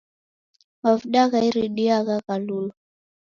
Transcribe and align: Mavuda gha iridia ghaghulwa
Mavuda 0.81 1.21
gha 1.31 1.39
iridia 1.47 1.97
ghaghulwa 2.07 2.63